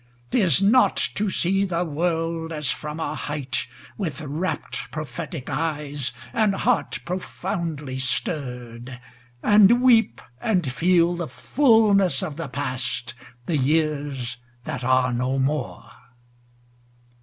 [0.31, 3.67] 'Tis not to see the world As from a height,
[3.99, 8.99] with rapt prophetic eyes, And heart profoundly stirr'd;
[9.43, 13.13] And weep, and feel the fulness of the past,
[13.45, 15.91] The years that are no more.